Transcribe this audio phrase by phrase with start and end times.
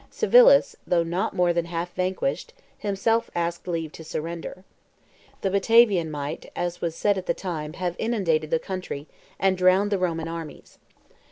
[0.09, 4.63] Civilis, though not more than half vanquished, himself asked leave to surrender.
[5.41, 9.05] The Batavian might, as was said at the time, have inundated the country,
[9.39, 10.79] and drowned the Roman armies.